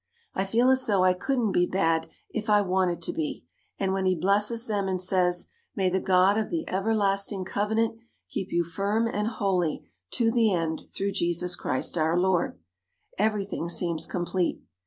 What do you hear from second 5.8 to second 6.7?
the God of the